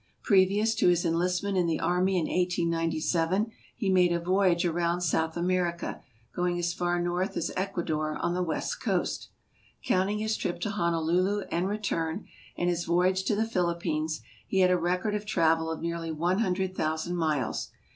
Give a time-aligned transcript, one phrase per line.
[0.23, 5.37] Previous to his enlistment in the army in 1897 he made a voyage around South
[5.37, 6.01] America,
[6.35, 9.29] going as far north as Eucador on the west coast.
[9.85, 12.25] Counting his trip to Hono lulu and return
[12.57, 16.39] and his voyage to the Philippines, he had a record of travel of nearly one
[16.39, 17.69] hundred thousand miles.